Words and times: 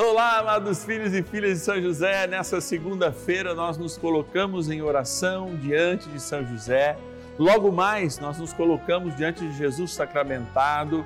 Olá, 0.00 0.38
amados 0.38 0.84
filhos 0.84 1.12
e 1.12 1.24
filhas 1.24 1.58
de 1.58 1.64
São 1.64 1.82
José. 1.82 2.28
Nessa 2.28 2.60
segunda-feira 2.60 3.52
nós 3.52 3.76
nos 3.76 3.98
colocamos 3.98 4.70
em 4.70 4.80
oração 4.80 5.56
diante 5.56 6.08
de 6.08 6.22
São 6.22 6.46
José. 6.46 6.96
Logo 7.36 7.72
mais 7.72 8.16
nós 8.20 8.38
nos 8.38 8.52
colocamos 8.52 9.16
diante 9.16 9.40
de 9.44 9.58
Jesus 9.58 9.92
sacramentado, 9.92 11.04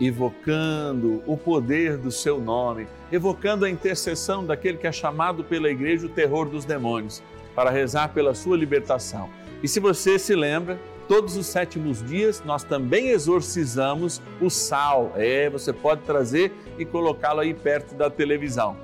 evocando 0.00 1.20
o 1.26 1.36
poder 1.36 1.96
do 1.96 2.12
seu 2.12 2.40
nome, 2.40 2.86
evocando 3.10 3.64
a 3.64 3.70
intercessão 3.70 4.46
daquele 4.46 4.78
que 4.78 4.86
é 4.86 4.92
chamado 4.92 5.42
pela 5.42 5.68
igreja 5.68 6.06
o 6.06 6.08
terror 6.08 6.48
dos 6.48 6.64
demônios, 6.64 7.20
para 7.56 7.70
rezar 7.70 8.10
pela 8.10 8.36
sua 8.36 8.56
libertação. 8.56 9.28
E 9.64 9.66
se 9.66 9.80
você 9.80 10.16
se 10.16 10.36
lembra, 10.36 10.78
todos 11.08 11.36
os 11.36 11.46
sétimos 11.46 12.02
dias 12.02 12.42
nós 12.44 12.62
também 12.62 13.08
exorcizamos 13.08 14.22
o 14.40 14.50
sal. 14.50 15.12
É, 15.16 15.48
você 15.48 15.72
pode 15.72 16.02
trazer 16.02 16.52
e 16.78 16.84
colocá-lo 16.84 17.40
aí 17.40 17.54
perto 17.54 17.94
da 17.94 18.10
televisão. 18.10 18.76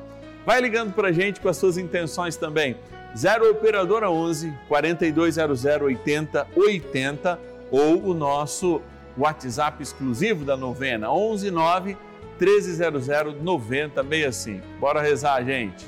Vai 0.45 0.61
ligando 0.61 0.93
para 0.93 1.09
a 1.09 1.13
gente 1.13 1.41
com 1.41 1.49
as 1.49 1.57
suas 1.57 1.79
intenções 1.79 2.37
também. 2.37 2.77
0 3.17 3.51
Operadora 3.51 4.11
11 4.11 4.53
4200 4.67 5.65
80 5.65 6.49
80 6.57 7.39
ou 7.71 8.03
o 8.09 8.15
nosso 8.15 8.81
WhatsApp 9.17 9.83
exclusivo 9.83 10.45
da 10.45 10.57
novena 10.57 11.13
11 11.13 11.51
9 11.51 11.97
1300 12.41 13.07
9065. 13.41 14.67
Bora 14.81 15.01
rezar, 15.01 15.45
gente. 15.45 15.87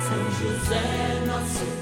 São 0.00 0.30
José, 0.40 1.24
nosso 1.26 1.81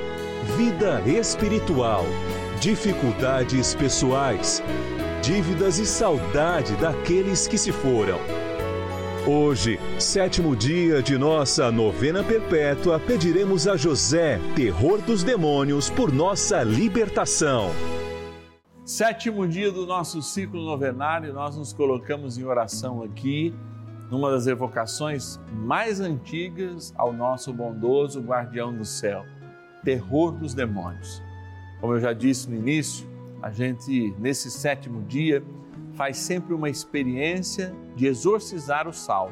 vida 0.57 1.01
espiritual, 1.07 2.03
dificuldades 2.59 3.73
pessoais, 3.73 4.61
dívidas 5.21 5.79
e 5.79 5.85
saudade 5.85 6.75
daqueles 6.75 7.47
que 7.47 7.57
se 7.57 7.71
foram. 7.71 8.19
Hoje, 9.25 9.79
sétimo 9.97 10.55
dia 10.55 11.01
de 11.01 11.17
nossa 11.17 11.71
novena 11.71 12.23
perpétua, 12.23 12.99
pediremos 12.99 13.67
a 13.67 13.77
José, 13.77 14.39
terror 14.55 14.99
dos 15.01 15.23
demônios, 15.23 15.89
por 15.89 16.11
nossa 16.11 16.63
libertação. 16.63 17.69
Sétimo 18.83 19.47
dia 19.47 19.71
do 19.71 19.85
nosso 19.85 20.21
ciclo 20.21 20.65
novenário, 20.65 21.33
nós 21.33 21.55
nos 21.55 21.71
colocamos 21.71 22.37
em 22.37 22.43
oração 22.43 23.03
aqui, 23.03 23.53
numa 24.09 24.31
das 24.31 24.47
evocações 24.47 25.39
mais 25.53 26.01
antigas 26.01 26.93
ao 26.97 27.13
nosso 27.13 27.53
bondoso 27.53 28.19
guardião 28.19 28.75
do 28.75 28.83
céu, 28.83 29.23
terror 29.83 30.31
dos 30.31 30.53
demônios. 30.53 31.21
Como 31.79 31.93
eu 31.93 31.99
já 31.99 32.13
disse 32.13 32.49
no 32.49 32.55
início, 32.55 33.07
a 33.41 33.49
gente, 33.49 34.13
nesse 34.19 34.51
sétimo 34.51 35.01
dia, 35.03 35.43
faz 35.93 36.17
sempre 36.17 36.53
uma 36.53 36.69
experiência 36.69 37.73
de 37.95 38.05
exorcizar 38.05 38.87
o 38.87 38.93
sal. 38.93 39.31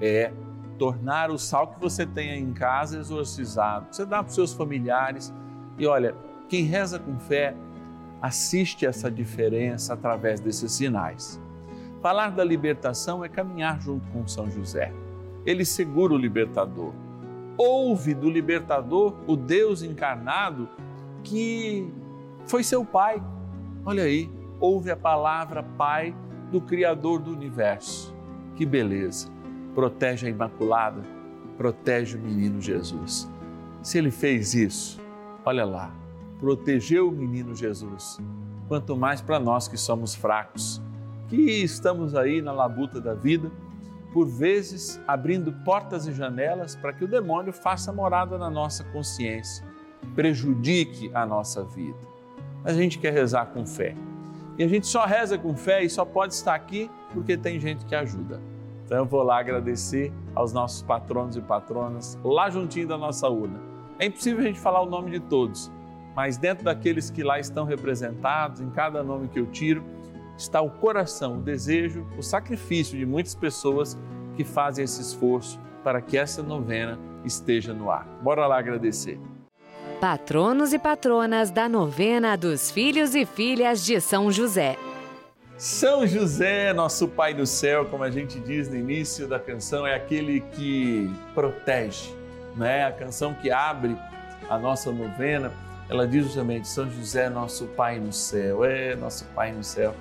É 0.00 0.32
tornar 0.78 1.30
o 1.30 1.38
sal 1.38 1.68
que 1.68 1.80
você 1.80 2.06
tem 2.06 2.30
aí 2.30 2.40
em 2.40 2.52
casa 2.52 2.98
exorcizado. 2.98 3.88
Você 3.90 4.06
dá 4.06 4.22
para 4.22 4.28
os 4.28 4.34
seus 4.34 4.52
familiares 4.52 5.34
e 5.76 5.86
olha, 5.86 6.14
quem 6.48 6.64
reza 6.64 6.98
com 6.98 7.18
fé 7.18 7.54
assiste 8.22 8.86
essa 8.86 9.10
diferença 9.10 9.94
através 9.94 10.40
desses 10.40 10.72
sinais. 10.72 11.40
Falar 12.00 12.30
da 12.30 12.44
libertação 12.44 13.24
é 13.24 13.28
caminhar 13.28 13.80
junto 13.80 14.08
com 14.10 14.26
São 14.26 14.48
José. 14.50 14.92
Ele 15.44 15.64
segura 15.64 16.14
o 16.14 16.18
libertador. 16.18 16.92
Ouve 17.58 18.14
do 18.14 18.30
libertador 18.30 19.16
o 19.26 19.36
Deus 19.36 19.82
encarnado 19.82 20.68
que 21.24 21.92
foi 22.46 22.62
seu 22.62 22.84
pai. 22.84 23.20
Olha 23.84 24.04
aí, 24.04 24.30
ouve 24.60 24.90
a 24.90 24.96
palavra 24.96 25.62
Pai 25.62 26.14
do 26.52 26.60
Criador 26.60 27.20
do 27.20 27.32
universo. 27.32 28.14
Que 28.54 28.64
beleza! 28.64 29.28
Protege 29.74 30.26
a 30.26 30.30
Imaculada, 30.30 31.02
protege 31.56 32.16
o 32.16 32.20
menino 32.20 32.60
Jesus. 32.60 33.30
Se 33.82 33.98
ele 33.98 34.10
fez 34.10 34.54
isso, 34.54 35.00
olha 35.44 35.64
lá, 35.64 35.92
protegeu 36.38 37.08
o 37.08 37.12
menino 37.12 37.54
Jesus, 37.54 38.18
quanto 38.66 38.96
mais 38.96 39.20
para 39.20 39.38
nós 39.38 39.68
que 39.68 39.76
somos 39.76 40.14
fracos, 40.14 40.82
que 41.28 41.36
estamos 41.36 42.14
aí 42.14 42.40
na 42.40 42.52
labuta 42.52 43.00
da 43.00 43.14
vida, 43.14 43.50
por 44.18 44.26
vezes 44.26 45.00
abrindo 45.06 45.52
portas 45.64 46.08
e 46.08 46.12
janelas 46.12 46.74
para 46.74 46.92
que 46.92 47.04
o 47.04 47.06
demônio 47.06 47.52
faça 47.52 47.92
morada 47.92 48.36
na 48.36 48.50
nossa 48.50 48.82
consciência, 48.82 49.64
prejudique 50.12 51.08
a 51.14 51.24
nossa 51.24 51.62
vida. 51.62 52.00
Mas 52.64 52.76
a 52.76 52.80
gente 52.80 52.98
quer 52.98 53.12
rezar 53.12 53.46
com 53.46 53.64
fé 53.64 53.94
e 54.58 54.64
a 54.64 54.66
gente 54.66 54.88
só 54.88 55.06
reza 55.06 55.38
com 55.38 55.56
fé 55.56 55.84
e 55.84 55.88
só 55.88 56.04
pode 56.04 56.34
estar 56.34 56.52
aqui 56.52 56.90
porque 57.14 57.36
tem 57.36 57.60
gente 57.60 57.84
que 57.84 57.94
ajuda. 57.94 58.40
Então 58.84 58.98
eu 58.98 59.04
vou 59.04 59.22
lá 59.22 59.38
agradecer 59.38 60.12
aos 60.34 60.52
nossos 60.52 60.82
patronos 60.82 61.36
e 61.36 61.40
patronas 61.40 62.18
lá 62.24 62.50
juntinho 62.50 62.88
da 62.88 62.98
nossa 62.98 63.28
urna. 63.28 63.60
É 64.00 64.06
impossível 64.06 64.40
a 64.40 64.48
gente 64.48 64.58
falar 64.58 64.80
o 64.80 64.90
nome 64.90 65.12
de 65.12 65.20
todos, 65.20 65.70
mas 66.16 66.36
dentro 66.36 66.64
daqueles 66.64 67.08
que 67.08 67.22
lá 67.22 67.38
estão 67.38 67.64
representados, 67.64 68.60
em 68.60 68.70
cada 68.70 69.00
nome 69.04 69.28
que 69.28 69.38
eu 69.38 69.46
tiro, 69.46 69.84
está 70.38 70.60
o 70.62 70.70
coração, 70.70 71.38
o 71.38 71.42
desejo, 71.42 72.06
o 72.16 72.22
sacrifício 72.22 72.96
de 72.96 73.04
muitas 73.04 73.34
pessoas 73.34 73.98
que 74.36 74.44
fazem 74.44 74.84
esse 74.84 75.02
esforço 75.02 75.60
para 75.82 76.00
que 76.00 76.16
essa 76.16 76.42
novena 76.42 76.98
esteja 77.24 77.74
no 77.74 77.90
ar. 77.90 78.06
Bora 78.22 78.46
lá 78.46 78.58
agradecer. 78.58 79.18
Patronos 80.00 80.72
e 80.72 80.78
patronas 80.78 81.50
da 81.50 81.68
novena 81.68 82.36
dos 82.36 82.70
filhos 82.70 83.16
e 83.16 83.26
filhas 83.26 83.84
de 83.84 84.00
São 84.00 84.30
José. 84.30 84.76
São 85.56 86.06
José, 86.06 86.72
nosso 86.72 87.08
Pai 87.08 87.34
do 87.34 87.44
céu, 87.44 87.86
como 87.86 88.04
a 88.04 88.10
gente 88.10 88.38
diz 88.38 88.68
no 88.68 88.76
início 88.76 89.26
da 89.26 89.40
canção, 89.40 89.84
é 89.84 89.92
aquele 89.92 90.40
que 90.40 91.12
protege, 91.34 92.14
né? 92.54 92.84
A 92.84 92.92
canção 92.92 93.34
que 93.34 93.50
abre 93.50 93.98
a 94.48 94.56
nossa 94.56 94.92
novena, 94.92 95.52
ela 95.88 96.06
diz 96.06 96.26
justamente: 96.26 96.68
São 96.68 96.88
José, 96.88 97.28
nosso 97.28 97.66
Pai 97.66 97.98
no 97.98 98.12
céu, 98.12 98.64
é 98.64 98.94
nosso 98.94 99.24
Pai 99.34 99.50
no 99.50 99.64
céu, 99.64 99.96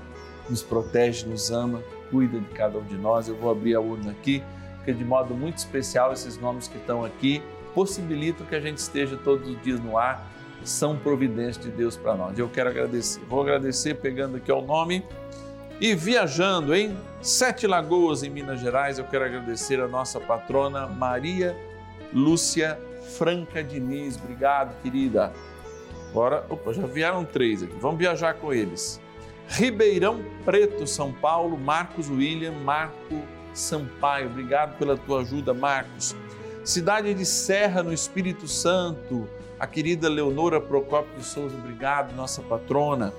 nos 0.50 0.64
protege, 0.64 1.26
nos 1.26 1.52
ama, 1.52 1.82
cuida 2.10 2.40
de 2.40 2.50
cada 2.50 2.78
um 2.78 2.84
de 2.84 2.96
nós. 2.96 3.28
Eu 3.28 3.36
vou 3.36 3.52
abrir 3.52 3.76
a 3.76 3.82
urna 3.82 4.12
aqui, 4.12 4.44
porque 4.78 4.94
de 4.94 5.04
modo 5.04 5.34
muito 5.34 5.58
especial 5.58 6.14
esses 6.14 6.38
nomes 6.38 6.68
que 6.68 6.78
estão 6.78 7.04
aqui 7.04 7.42
possibilitam 7.74 8.46
que 8.46 8.56
a 8.56 8.60
gente 8.60 8.78
esteja 8.78 9.18
todos 9.18 9.48
os 9.48 9.62
dias 9.62 9.80
no 9.80 9.98
ar, 9.98 10.28
são 10.64 10.98
providências 10.98 11.64
de 11.64 11.72
Deus 11.72 11.96
para 11.96 12.16
nós. 12.16 12.38
Eu 12.38 12.50
quero 12.50 12.70
agradecer. 12.70 13.22
Vou 13.30 13.42
agradecer 13.42 13.96
pegando 13.96 14.38
aqui 14.38 14.52
o 14.52 14.62
nome 14.62 15.04
e 15.80 15.94
viajando 15.94 16.76
em 16.76 16.98
Sete 17.22 17.68
Lagoas, 17.68 18.24
em 18.24 18.30
Minas 18.30 18.60
Gerais. 18.60 18.98
Eu 18.98 19.06
quero 19.06 19.26
agradecer 19.26 19.80
a 19.80 19.88
nossa 19.88 20.20
patrona 20.20 20.88
Maria 20.88 21.56
Lúcia 22.12 22.80
Franca 23.18 23.64
Diniz. 23.64 24.18
Obrigado, 24.18 24.82
querida. 24.82 25.32
Agora, 26.10 26.46
opa, 26.50 26.74
já 26.74 26.86
vieram 26.88 27.24
três 27.24 27.62
aqui. 27.62 27.76
Vamos 27.80 28.00
viajar 28.00 28.34
com 28.34 28.52
eles. 28.52 29.00
Ribeirão 29.48 30.24
Preto, 30.44 30.86
São 30.86 31.12
Paulo, 31.12 31.58
Marcos 31.58 32.10
William, 32.10 32.52
Marco 32.52 33.22
Sampaio. 33.54 34.28
Obrigado 34.28 34.78
pela 34.78 34.98
tua 34.98 35.22
ajuda, 35.22 35.54
Marcos. 35.54 36.16
Cidade 36.64 37.14
de 37.14 37.26
Serra, 37.26 37.82
no 37.82 37.94
Espírito 37.94 38.48
Santo, 38.48 39.28
a 39.60 39.66
querida 39.66 40.10
Leonora 40.10 40.60
Procópio 40.60 41.18
de 41.18 41.24
Souza, 41.24 41.56
obrigado, 41.56 42.14
nossa 42.14 42.42
patrona. 42.42 43.14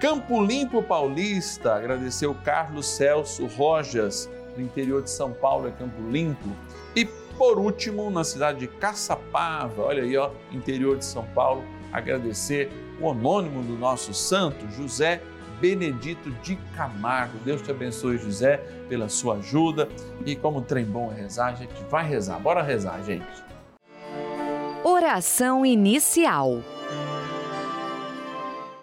Campo 0.00 0.42
Limpo 0.42 0.82
Paulista, 0.82 1.74
agradeceu 1.74 2.34
Carlos 2.44 2.86
Celso 2.86 3.46
Rojas, 3.46 4.28
no 4.56 4.62
interior 4.62 5.02
de 5.02 5.10
São 5.10 5.32
Paulo, 5.32 5.68
é 5.68 5.70
Campo 5.70 6.00
Limpo. 6.10 6.48
E 6.96 7.04
por 7.04 7.58
último, 7.58 8.10
na 8.10 8.24
cidade 8.24 8.60
de 8.60 8.68
Caçapava, 8.68 9.82
olha 9.82 10.02
aí, 10.02 10.16
ó, 10.16 10.30
interior 10.50 10.96
de 10.96 11.04
São 11.04 11.24
Paulo, 11.34 11.62
agradecer 11.92 12.70
o 13.00 13.06
homônimo 13.06 13.62
do 13.62 13.74
nosso 13.74 14.14
santo, 14.14 14.66
José 14.72 15.22
Benedito 15.60 16.30
de 16.42 16.56
Camargo. 16.76 17.38
Deus 17.44 17.62
te 17.62 17.70
abençoe, 17.70 18.18
José, 18.18 18.58
pela 18.88 19.08
sua 19.08 19.36
ajuda. 19.36 19.88
E 20.24 20.36
como 20.36 20.62
trem 20.62 20.84
bom 20.84 21.12
é 21.12 21.22
rezar, 21.22 21.48
a 21.48 21.54
gente 21.54 21.74
vai 21.90 22.06
rezar. 22.06 22.38
Bora 22.38 22.62
rezar, 22.62 23.02
gente. 23.02 23.26
Oração 24.84 25.66
inicial. 25.66 26.62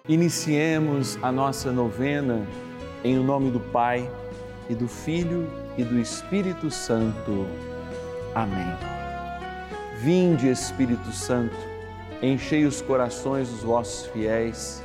Iniciemos 0.08 1.18
a 1.24 1.32
nossa 1.32 1.72
novena 1.72 2.46
em 3.04 3.16
nome 3.16 3.50
do 3.50 3.60
Pai 3.60 4.10
e 4.70 4.76
do 4.76 4.88
Filho 4.88 5.50
e 5.78 5.84
do 5.84 5.98
Espírito 6.00 6.70
Santo. 6.70 7.48
Amém. 8.36 8.76
Vinde, 10.00 10.50
Espírito 10.50 11.12
Santo, 11.12 11.56
enchei 12.22 12.66
os 12.66 12.82
corações 12.82 13.50
dos 13.50 13.64
vossos 13.64 14.06
fiéis 14.08 14.85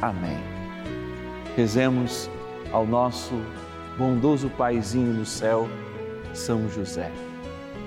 Amém. 0.00 0.38
Rezemos 1.54 2.30
ao 2.72 2.86
nosso 2.86 3.34
bondoso 3.98 4.48
Paizinho 4.48 5.12
no 5.12 5.26
céu, 5.26 5.68
São 6.32 6.70
José. 6.70 7.10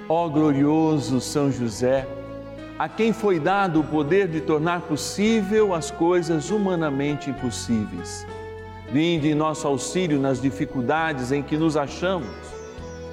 Ó 0.07 0.27
glorioso 0.29 1.19
São 1.19 1.51
José, 1.51 2.07
a 2.77 2.87
quem 2.87 3.13
foi 3.13 3.39
dado 3.39 3.79
o 3.79 3.83
poder 3.83 4.27
de 4.27 4.41
tornar 4.41 4.81
possível 4.81 5.73
as 5.73 5.89
coisas 5.89 6.51
humanamente 6.51 7.31
impossíveis. 7.31 8.27
Vinde 8.91 9.29
em 9.29 9.35
nosso 9.35 9.67
auxílio 9.67 10.19
nas 10.19 10.39
dificuldades 10.39 11.31
em 11.31 11.41
que 11.41 11.57
nos 11.57 11.75
achamos. 11.75 12.27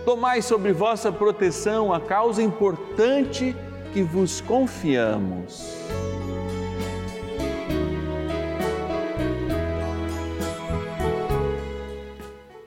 Tomai 0.05 0.43
sobre 0.43 0.73
vossa 0.73 1.11
proteção 1.11 1.93
a 1.93 2.00
causa 2.00 2.43
importante 2.43 3.56
que 3.93 4.02
vos 4.02 4.43
confiamos. 4.43 5.75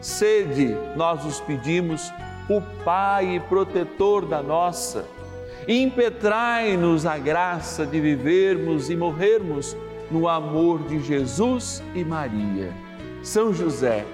sede, 0.00 0.76
nós 0.94 1.24
os 1.24 1.40
pedimos, 1.40 2.12
o 2.48 2.60
Pai 2.84 3.42
protetor 3.48 4.26
da 4.26 4.42
nossa. 4.42 5.04
Impetrai-nos 5.66 7.04
a 7.06 7.18
graça 7.18 7.84
de 7.84 8.00
vivermos 8.00 8.88
e 8.88 8.96
morrermos 8.96 9.76
no 10.10 10.28
amor 10.28 10.82
de 10.84 11.00
Jesus 11.02 11.82
e 11.94 12.04
Maria. 12.04 12.72
São 13.22 13.52
José, 13.52 14.04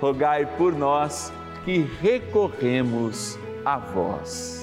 rogai 0.00 0.44
por 0.58 0.74
nós 0.74 1.32
que 1.64 1.78
recorremos 2.00 3.38
a 3.64 3.78
vós. 3.78 4.60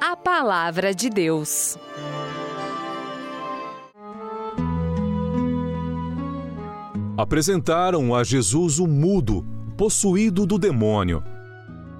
A 0.00 0.16
Palavra 0.16 0.94
de 0.94 1.08
Deus. 1.08 1.78
Apresentaram 7.20 8.14
a 8.14 8.24
Jesus 8.24 8.78
o 8.78 8.86
mudo, 8.86 9.44
possuído 9.76 10.46
do 10.46 10.58
demônio. 10.58 11.22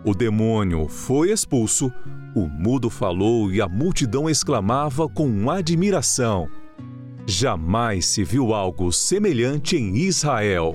O 0.02 0.14
demônio 0.14 0.88
foi 0.88 1.30
expulso, 1.30 1.92
o 2.34 2.48
mudo 2.48 2.88
falou 2.88 3.52
e 3.52 3.60
a 3.60 3.68
multidão 3.68 4.30
exclamava 4.30 5.06
com 5.10 5.50
admiração: 5.50 6.48
Jamais 7.26 8.06
se 8.06 8.24
viu 8.24 8.54
algo 8.54 8.90
semelhante 8.90 9.76
em 9.76 9.94
Israel. 9.94 10.74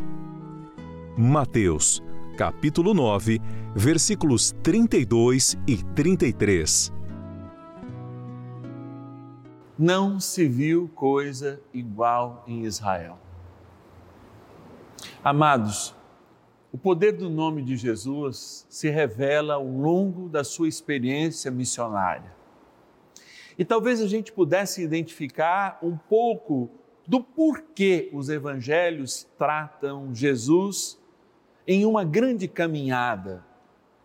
Mateus, 1.17 2.03
capítulo 2.37 2.93
9, 2.93 3.41
versículos 3.75 4.53
32 4.61 5.57
e 5.65 5.77
33. 5.77 6.93
Não 9.75 10.19
se 10.19 10.47
viu 10.47 10.87
coisa 10.93 11.59
igual 11.73 12.43
em 12.47 12.63
Israel. 12.63 13.24
Amados, 15.27 15.95
o 16.71 16.77
poder 16.77 17.13
do 17.13 17.31
nome 17.31 17.63
de 17.63 17.75
Jesus 17.75 18.63
se 18.69 18.91
revela 18.91 19.55
ao 19.55 19.65
longo 19.65 20.29
da 20.29 20.43
sua 20.43 20.67
experiência 20.67 21.49
missionária. 21.49 22.31
E 23.57 23.65
talvez 23.65 23.99
a 24.03 24.07
gente 24.07 24.31
pudesse 24.31 24.83
identificar 24.83 25.79
um 25.81 25.97
pouco 25.97 26.69
do 27.07 27.23
porquê 27.23 28.07
os 28.13 28.29
evangelhos 28.29 29.27
tratam 29.35 30.13
Jesus 30.13 31.01
em 31.67 31.87
uma 31.87 32.03
grande 32.03 32.47
caminhada, 32.47 33.43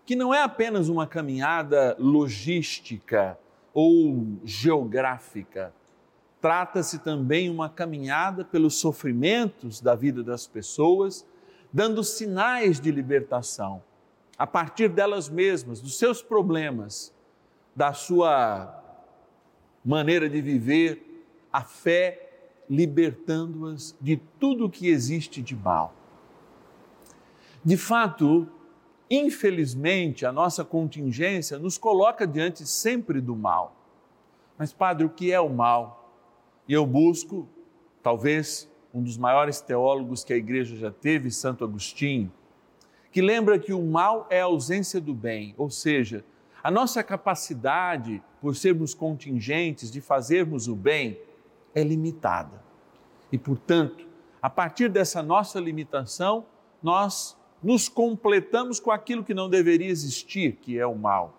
que 0.06 0.16
não 0.16 0.32
é 0.32 0.42
apenas 0.42 0.88
uma 0.88 1.06
caminhada 1.06 1.94
logística 1.98 3.38
ou 3.74 4.26
geográfica, 4.42 5.74
trata-se 6.40 6.98
também 7.00 7.50
uma 7.50 7.68
caminhada 7.68 8.44
pelos 8.44 8.76
sofrimentos 8.76 9.80
da 9.80 9.94
vida 9.94 10.22
das 10.22 10.46
pessoas, 10.46 11.26
dando 11.72 12.02
sinais 12.02 12.80
de 12.80 12.90
libertação 12.90 13.82
a 14.40 14.46
partir 14.46 14.88
delas 14.88 15.28
mesmas, 15.28 15.82
dos 15.82 15.98
seus 15.98 16.22
problemas, 16.22 17.12
da 17.76 17.92
sua 17.92 18.74
maneira 19.84 20.30
de 20.30 20.40
viver, 20.40 21.26
a 21.52 21.62
fé 21.62 22.30
libertando-as 22.66 23.94
de 24.00 24.16
tudo 24.38 24.70
que 24.70 24.88
existe 24.88 25.42
de 25.42 25.54
mal. 25.54 25.92
De 27.62 27.76
fato, 27.76 28.48
infelizmente, 29.10 30.24
a 30.24 30.32
nossa 30.32 30.64
contingência 30.64 31.58
nos 31.58 31.76
coloca 31.76 32.26
diante 32.26 32.66
sempre 32.66 33.20
do 33.20 33.36
mal. 33.36 33.76
Mas, 34.56 34.72
Padre, 34.72 35.04
o 35.04 35.10
que 35.10 35.30
é 35.30 35.38
o 35.38 35.50
mal? 35.50 35.99
E 36.70 36.72
eu 36.72 36.86
busco, 36.86 37.48
talvez, 38.00 38.70
um 38.94 39.02
dos 39.02 39.18
maiores 39.18 39.60
teólogos 39.60 40.22
que 40.22 40.32
a 40.32 40.36
igreja 40.36 40.76
já 40.76 40.88
teve, 40.88 41.28
Santo 41.28 41.64
Agostinho, 41.64 42.32
que 43.10 43.20
lembra 43.20 43.58
que 43.58 43.72
o 43.72 43.82
mal 43.82 44.28
é 44.30 44.40
a 44.40 44.44
ausência 44.44 45.00
do 45.00 45.12
bem, 45.12 45.52
ou 45.58 45.68
seja, 45.68 46.24
a 46.62 46.70
nossa 46.70 47.02
capacidade, 47.02 48.22
por 48.40 48.54
sermos 48.54 48.94
contingentes, 48.94 49.90
de 49.90 50.00
fazermos 50.00 50.68
o 50.68 50.76
bem, 50.76 51.18
é 51.74 51.82
limitada. 51.82 52.62
E, 53.32 53.36
portanto, 53.36 54.06
a 54.40 54.48
partir 54.48 54.88
dessa 54.88 55.24
nossa 55.24 55.58
limitação, 55.58 56.46
nós 56.80 57.36
nos 57.60 57.88
completamos 57.88 58.78
com 58.78 58.92
aquilo 58.92 59.24
que 59.24 59.34
não 59.34 59.50
deveria 59.50 59.88
existir, 59.88 60.52
que 60.62 60.78
é 60.78 60.86
o 60.86 60.94
mal. 60.94 61.34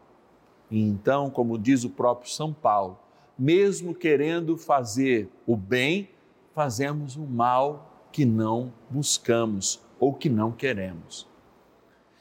E 0.70 0.82
então, 0.82 1.30
como 1.30 1.58
diz 1.58 1.86
o 1.86 1.90
próprio 1.90 2.30
São 2.30 2.52
Paulo, 2.52 3.00
mesmo 3.42 3.96
querendo 3.96 4.56
fazer 4.56 5.28
o 5.48 5.58
bem, 5.58 6.12
fazemos 6.54 7.16
o 7.16 7.22
mal 7.22 8.06
que 8.12 8.24
não 8.24 8.72
buscamos 8.88 9.82
ou 10.00 10.14
que 10.14 10.30
não 10.30 10.52
queremos. 10.52 11.28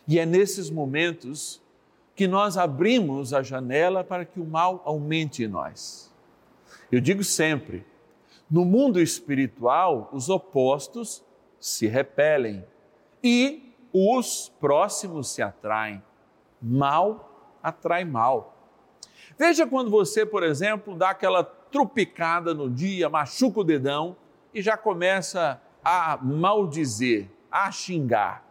E 0.09 0.19
é 0.19 0.25
nesses 0.25 0.71
momentos 0.71 1.61
que 2.17 2.27
nós 2.27 2.57
abrimos 2.57 3.35
a 3.35 3.43
janela 3.43 4.03
para 4.03 4.25
que 4.25 4.41
o 4.41 4.47
mal 4.47 4.81
aumente 4.83 5.45
em 5.45 5.47
nós. 5.47 6.11
Eu 6.91 7.03
digo 7.03 7.23
sempre, 7.23 7.85
no 8.51 8.65
mundo 8.65 8.99
espiritual, 8.99 10.09
os 10.15 10.31
opostos 10.31 11.23
se 11.61 11.87
repelem 11.87 12.65
e 13.23 13.75
os 13.93 14.51
próximos 14.59 15.29
se 15.29 15.43
atraem. 15.43 16.03
Mal 16.63 17.59
atrai 17.63 18.07
mal. 18.07 18.60
Veja 19.39 19.67
quando 19.67 19.91
você, 19.91 20.27
por 20.27 20.43
exemplo, 20.43 20.97
dá 20.97 21.11
aquela 21.11 21.43
trupicada 21.43 22.53
no 22.53 22.69
dia, 22.69 23.09
machuca 23.09 23.61
o 23.61 23.65
dedão 23.65 24.17
e 24.53 24.61
já 24.61 24.77
começa 24.77 25.61
a 25.85 26.19
maldizer, 26.23 27.29
a 27.51 27.71
xingar. 27.71 28.45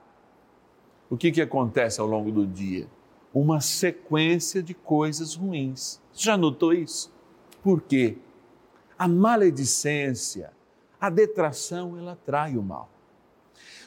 O 1.10 1.18
que, 1.18 1.32
que 1.32 1.42
acontece 1.42 2.00
ao 2.00 2.08
longo 2.08 2.32
do 2.32 2.46
dia? 2.46 2.88
Uma 3.34 3.62
sequência 3.62 4.62
de 4.62 4.74
coisas 4.74 5.36
ruins. 5.36 6.02
Você 6.12 6.24
já 6.24 6.38
notou 6.38 6.74
isso? 6.74 7.12
Por 7.64 7.82
quê? 7.82 8.18
A 8.98 9.08
maledicência, 9.08 10.52
a 11.00 11.10
detração, 11.10 11.98
ela 11.98 12.14
atrai 12.14 12.58
o 12.58 12.64
mal. 12.64 12.90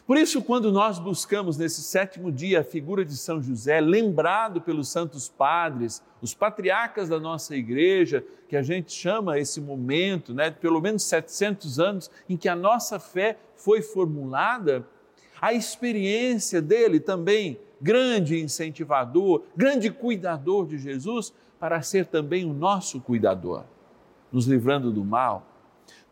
Por 0.05 0.17
isso, 0.17 0.43
quando 0.43 0.73
nós 0.73 0.99
buscamos 0.99 1.57
nesse 1.57 1.81
sétimo 1.81 2.33
dia 2.33 2.61
a 2.61 2.65
figura 2.65 3.05
de 3.05 3.17
São 3.17 3.41
José, 3.41 3.81
lembrado 3.81 4.61
pelos 4.61 4.89
santos 4.89 5.29
padres, 5.29 6.03
os 6.21 6.35
patriarcas 6.35 7.09
da 7.09 7.21
nossa 7.21 7.55
igreja, 7.55 8.25
que 8.49 8.57
a 8.57 8.63
gente 8.63 8.93
chama 8.93 9.39
esse 9.39 9.61
momento, 9.61 10.35
né, 10.35 10.51
de 10.51 10.57
pelo 10.57 10.81
menos 10.81 11.05
700 11.05 11.79
anos, 11.79 12.11
em 12.29 12.37
que 12.37 12.49
a 12.49 12.57
nossa 12.57 12.99
fé 12.99 13.39
foi 13.55 13.81
formulada, 13.81 14.85
a 15.41 15.53
experiência 15.53 16.61
dele 16.61 16.99
também, 16.99 17.61
grande 17.81 18.41
incentivador, 18.41 19.43
grande 19.57 19.89
cuidador 19.89 20.67
de 20.67 20.79
Jesus, 20.79 21.33
para 21.61 21.81
ser 21.81 22.07
também 22.07 22.45
o 22.45 22.53
nosso 22.53 23.01
cuidador, 23.01 23.65
nos 24.33 24.47
livrando 24.47 24.91
do 24.91 25.05
mal 25.05 25.52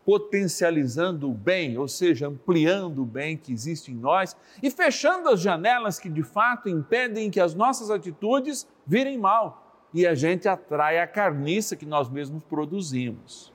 potencializando 0.05 1.29
o 1.29 1.33
bem, 1.33 1.77
ou 1.77 1.87
seja, 1.87 2.27
ampliando 2.27 3.03
o 3.03 3.05
bem 3.05 3.37
que 3.37 3.53
existe 3.53 3.91
em 3.91 3.95
nós 3.95 4.35
e 4.61 4.71
fechando 4.71 5.29
as 5.29 5.39
janelas 5.39 5.99
que 5.99 6.09
de 6.09 6.23
fato 6.23 6.67
impedem 6.67 7.29
que 7.29 7.39
as 7.39 7.53
nossas 7.53 7.89
atitudes 7.89 8.67
virem 8.85 9.17
mal 9.17 9.89
e 9.93 10.07
a 10.07 10.15
gente 10.15 10.47
atrai 10.47 10.99
a 10.99 11.07
carniça 11.07 11.75
que 11.75 11.85
nós 11.85 12.09
mesmos 12.09 12.43
produzimos. 12.43 13.51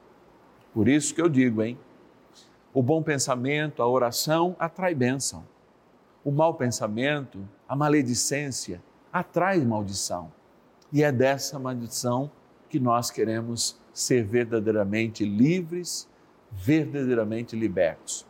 Por 0.73 0.89
isso 0.89 1.15
que 1.15 1.21
eu 1.21 1.29
digo, 1.29 1.63
hein? 1.63 1.79
O 2.73 2.83
bom 2.83 3.03
pensamento, 3.03 3.83
a 3.83 3.89
oração 3.89 4.55
atrai 4.59 4.95
bênção. 4.95 5.45
O 6.23 6.31
mau 6.31 6.55
pensamento, 6.55 7.49
a 7.67 7.75
maledicência, 7.75 8.83
atrai 9.11 9.65
maldição. 9.65 10.31
E 10.93 11.03
é 11.03 11.11
dessa 11.11 11.59
maldição 11.59 12.31
que 12.69 12.79
nós 12.79 13.11
queremos 13.11 13.81
ser 13.93 14.25
verdadeiramente 14.25 15.25
livres 15.25 16.07
verdadeiramente 16.57 17.55
libertos. 17.55 18.27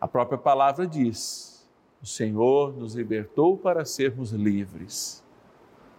A 0.00 0.08
própria 0.08 0.38
palavra 0.38 0.86
diz: 0.86 1.68
o 2.02 2.06
Senhor 2.06 2.76
nos 2.76 2.94
libertou 2.94 3.56
para 3.56 3.84
sermos 3.84 4.32
livres. 4.32 5.24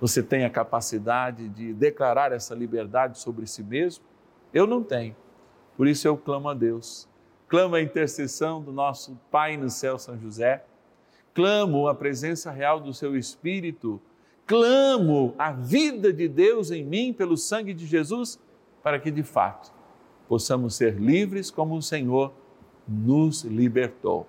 Você 0.02 0.22
tem 0.22 0.46
a 0.46 0.50
capacidade 0.50 1.50
de 1.50 1.74
declarar 1.74 2.32
essa 2.32 2.56
liberdade 2.56 3.20
sobre 3.20 3.48
si 3.48 3.64
mesmo? 3.64 4.04
Eu 4.54 4.66
não 4.66 4.84
tenho. 4.84 5.16
Por 5.76 5.88
isso 5.88 6.08
eu 6.08 6.18
clamo 6.18 6.50
a 6.50 6.54
Deus. 6.54 7.08
Clamo 7.48 7.76
a 7.76 7.82
intercessão 7.82 8.62
do 8.62 8.72
nosso 8.72 9.20
Pai 9.32 9.58
no 9.58 9.70
céu, 9.70 9.98
São 9.98 10.18
José. 10.18 10.64
Clamo 11.34 11.88
a 11.88 11.96
presença 11.96 12.52
real 12.52 12.80
do 12.80 12.94
seu 12.94 13.18
Espírito. 13.18 14.00
Clamo 14.46 15.34
a 15.38 15.52
vida 15.52 16.14
de 16.14 16.28
Deus 16.28 16.72
em 16.72 16.84
mim 16.84 17.12
pelo 17.12 17.36
sangue 17.36 17.74
de 17.74 17.86
Jesus, 17.86 18.40
para 18.82 19.00
que 19.00 19.12
de 19.12 19.24
fato 19.24 19.79
possamos 20.30 20.76
ser 20.76 20.94
livres 20.94 21.50
como 21.50 21.76
o 21.76 21.82
Senhor 21.82 22.32
nos 22.88 23.44
libertou. 23.44 24.28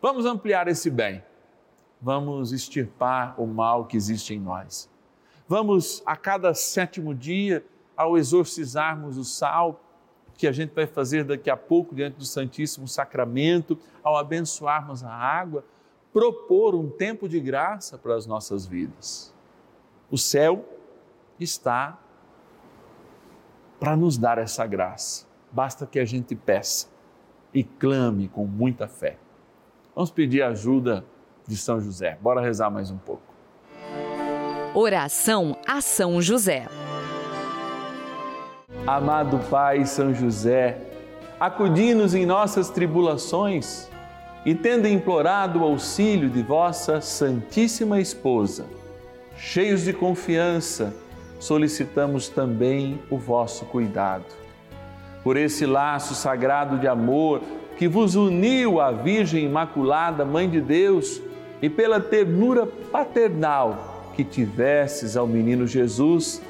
Vamos 0.00 0.24
ampliar 0.24 0.66
esse 0.68 0.90
bem. 0.90 1.22
Vamos 2.00 2.50
extirpar 2.50 3.38
o 3.38 3.46
mal 3.46 3.84
que 3.84 3.96
existe 3.96 4.32
em 4.32 4.40
nós. 4.40 4.88
Vamos, 5.46 6.02
a 6.06 6.16
cada 6.16 6.54
sétimo 6.54 7.14
dia, 7.14 7.64
ao 7.94 8.16
exorcizarmos 8.16 9.18
o 9.18 9.24
sal, 9.24 9.82
que 10.34 10.46
a 10.46 10.52
gente 10.52 10.72
vai 10.72 10.86
fazer 10.86 11.24
daqui 11.24 11.50
a 11.50 11.56
pouco 11.56 11.94
diante 11.94 12.16
do 12.16 12.24
Santíssimo 12.24 12.88
Sacramento, 12.88 13.78
ao 14.02 14.16
abençoarmos 14.16 15.02
a 15.04 15.10
água, 15.10 15.64
propor 16.12 16.74
um 16.74 16.88
tempo 16.88 17.28
de 17.28 17.40
graça 17.40 17.98
para 17.98 18.14
as 18.14 18.24
nossas 18.24 18.64
vidas. 18.64 19.34
O 20.10 20.16
céu 20.16 20.64
está 21.38 21.98
para 23.78 23.96
nos 23.96 24.18
dar 24.18 24.38
essa 24.38 24.66
graça. 24.66 25.26
Basta 25.50 25.86
que 25.86 25.98
a 25.98 26.04
gente 26.04 26.34
peça 26.34 26.88
e 27.52 27.64
clame 27.64 28.28
com 28.28 28.44
muita 28.44 28.86
fé. 28.88 29.16
Vamos 29.94 30.10
pedir 30.10 30.42
a 30.42 30.48
ajuda 30.48 31.04
de 31.46 31.56
São 31.56 31.80
José. 31.80 32.18
Bora 32.20 32.40
rezar 32.40 32.70
mais 32.70 32.90
um 32.90 32.98
pouco. 32.98 33.22
Oração 34.74 35.56
a 35.66 35.80
São 35.80 36.20
José. 36.20 36.66
Amado 38.86 39.38
Pai 39.50 39.84
São 39.84 40.14
José, 40.14 40.78
acudi-nos 41.40 42.14
em 42.14 42.24
nossas 42.24 42.70
tribulações 42.70 43.88
e, 44.44 44.54
tendo 44.54 44.86
implorado 44.86 45.60
o 45.60 45.64
auxílio 45.64 46.28
de 46.28 46.42
vossa 46.42 47.00
Santíssima 47.00 48.00
Esposa, 48.00 48.66
cheios 49.36 49.82
de 49.82 49.92
confiança, 49.92 50.94
solicitamos 51.38 52.28
também 52.28 52.98
o 53.10 53.16
vosso 53.16 53.64
cuidado. 53.66 54.24
Por 55.22 55.36
esse 55.36 55.66
laço 55.66 56.14
sagrado 56.14 56.78
de 56.78 56.88
amor 56.88 57.42
que 57.76 57.86
vos 57.86 58.14
uniu 58.14 58.80
à 58.80 58.90
Virgem 58.90 59.44
Imaculada, 59.44 60.24
Mãe 60.24 60.48
de 60.48 60.60
Deus, 60.60 61.20
e 61.62 61.68
pela 61.68 62.00
ternura 62.00 62.66
paternal 62.66 64.12
que 64.14 64.24
tivesses 64.24 65.16
ao 65.16 65.26
menino 65.26 65.66
Jesus, 65.66 66.42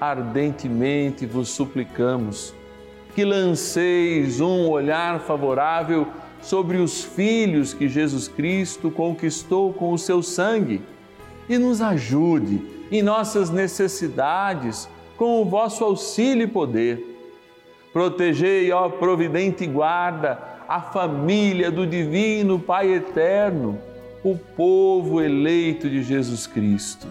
ardentemente 0.00 1.26
vos 1.26 1.48
suplicamos 1.48 2.54
que 3.14 3.24
lanceis 3.24 4.40
um 4.40 4.68
olhar 4.68 5.20
favorável 5.20 6.06
sobre 6.40 6.76
os 6.76 7.02
filhos 7.02 7.72
que 7.72 7.88
Jesus 7.88 8.28
Cristo 8.28 8.90
conquistou 8.90 9.72
com 9.72 9.92
o 9.92 9.98
seu 9.98 10.22
sangue 10.22 10.82
e 11.48 11.58
nos 11.58 11.80
ajude 11.80 12.75
em 12.90 13.02
nossas 13.02 13.50
necessidades 13.50 14.88
com 15.16 15.40
o 15.40 15.44
vosso 15.44 15.84
auxílio 15.84 16.44
e 16.44 16.46
poder. 16.46 17.16
Protegei, 17.92 18.70
ó 18.72 18.88
providente 18.88 19.66
guarda, 19.66 20.38
a 20.68 20.80
família 20.80 21.70
do 21.70 21.86
Divino 21.86 22.58
Pai 22.58 22.92
Eterno, 22.92 23.78
o 24.22 24.36
povo 24.36 25.20
eleito 25.20 25.88
de 25.88 26.02
Jesus 26.02 26.46
Cristo. 26.46 27.06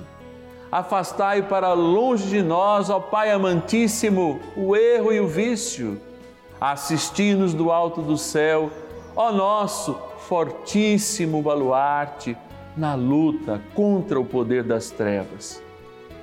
Afastai 0.71 1.41
para 1.41 1.73
longe 1.73 2.27
de 2.27 2.41
nós, 2.41 2.89
ó 2.89 2.99
Pai 2.99 3.31
amantíssimo, 3.31 4.39
o 4.57 4.75
erro 4.75 5.13
e 5.13 5.19
o 5.19 5.27
vício. 5.27 5.99
Assisti-nos 6.59 7.53
do 7.53 7.71
alto 7.71 8.01
do 8.01 8.17
céu, 8.17 8.69
ó 9.15 9.31
nosso 9.31 9.97
fortíssimo 10.27 11.41
baluarte 11.41 12.35
na 12.75 12.95
luta 12.95 13.61
contra 13.73 14.19
o 14.19 14.25
poder 14.25 14.63
das 14.63 14.91
trevas. 14.91 15.64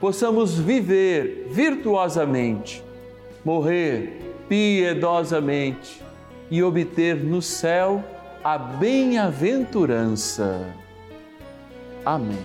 possamos 0.00 0.58
viver 0.58 1.46
virtuosamente, 1.50 2.82
morrer 3.44 4.18
piedosamente 4.48 6.00
e 6.50 6.62
obter 6.62 7.22
no 7.22 7.42
céu 7.42 8.02
a 8.42 8.56
bem-aventurança. 8.56 10.66
Amém. 12.04 12.38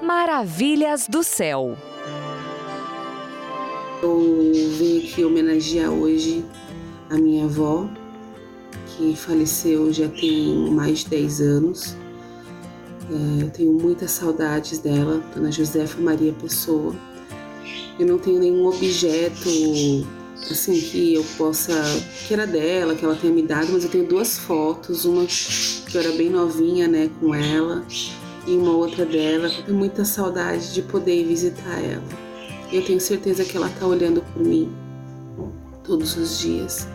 Maravilhas 0.00 1.08
do 1.08 1.24
céu. 1.24 1.76
Eu 4.00 4.52
vim 4.78 5.00
aqui 5.00 5.24
homenagear 5.24 5.90
hoje 5.90 6.44
a 7.10 7.16
minha 7.16 7.44
avó, 7.44 7.88
que 8.86 9.16
faleceu 9.16 9.92
já 9.92 10.08
tem 10.08 10.70
mais 10.70 11.00
de 11.00 11.10
10 11.10 11.40
anos. 11.40 11.96
É, 13.10 13.42
eu 13.42 13.50
tenho 13.50 13.72
muitas 13.72 14.10
saudades 14.10 14.78
dela, 14.78 15.22
Dona 15.34 15.50
Josefa 15.50 16.00
Maria 16.00 16.32
Pessoa. 16.32 16.94
Eu 17.98 18.06
não 18.06 18.18
tenho 18.18 18.38
nenhum 18.38 18.66
objeto 18.66 19.48
assim 20.50 20.80
que 20.80 21.14
eu 21.14 21.24
possa 21.36 21.72
que 22.26 22.32
era 22.32 22.46
dela, 22.46 22.94
que 22.94 23.04
ela 23.04 23.16
tenha 23.16 23.32
me 23.32 23.42
dado, 23.42 23.72
mas 23.72 23.84
eu 23.84 23.90
tenho 23.90 24.06
duas 24.06 24.38
fotos, 24.38 25.04
uma 25.04 25.26
que 25.26 25.94
eu 25.94 26.00
era 26.00 26.12
bem 26.12 26.30
novinha, 26.30 26.86
né, 26.86 27.10
com 27.20 27.34
ela, 27.34 27.84
e 28.46 28.52
uma 28.52 28.72
outra 28.72 29.04
dela. 29.04 29.48
Eu 29.48 29.64
tenho 29.64 29.76
muita 29.76 30.04
saudade 30.04 30.72
de 30.72 30.82
poder 30.82 31.24
visitar 31.24 31.82
ela. 31.82 32.04
Eu 32.70 32.84
tenho 32.84 33.00
certeza 33.00 33.44
que 33.44 33.56
ela 33.56 33.68
tá 33.68 33.86
olhando 33.86 34.22
por 34.32 34.42
mim 34.42 34.70
todos 35.82 36.16
os 36.16 36.38
dias. 36.38 36.86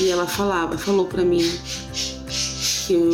E 0.00 0.08
ela 0.08 0.26
falava, 0.26 0.76
falou 0.76 1.06
para 1.06 1.24
mim 1.24 1.42
que 2.86 2.94
eu, 2.94 3.10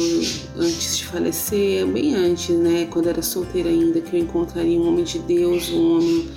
antes 0.58 0.98
de 0.98 1.06
falecer, 1.06 1.86
bem 1.86 2.14
antes, 2.14 2.54
né, 2.54 2.86
quando 2.90 3.08
era 3.08 3.22
solteira 3.22 3.70
ainda, 3.70 4.00
que 4.00 4.14
eu 4.16 4.20
encontraria 4.20 4.78
um 4.78 4.86
homem 4.86 5.04
de 5.04 5.18
Deus, 5.20 5.70
um 5.70 5.96
homem 5.96 6.30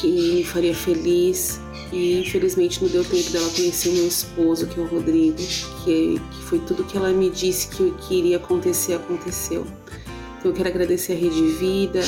que 0.00 0.34
me 0.34 0.44
faria 0.44 0.74
feliz. 0.74 1.60
E 1.92 2.20
infelizmente 2.20 2.82
não 2.82 2.88
deu 2.88 3.04
tempo 3.04 3.30
dela 3.30 3.50
conhecer 3.50 3.90
o 3.90 3.92
meu 3.92 4.08
esposo, 4.08 4.66
que 4.66 4.80
é 4.80 4.82
o 4.82 4.86
Rodrigo, 4.86 5.36
que, 5.84 6.18
que 6.18 6.42
foi 6.44 6.58
tudo 6.60 6.84
que 6.84 6.96
ela 6.96 7.12
me 7.12 7.28
disse 7.28 7.68
que, 7.68 7.90
que 7.90 8.14
iria 8.14 8.38
acontecer, 8.38 8.94
aconteceu. 8.94 9.66
Então 10.38 10.50
eu 10.50 10.52
quero 10.54 10.70
agradecer 10.70 11.12
a 11.12 11.16
Rede 11.16 11.42
Vida, 11.48 12.00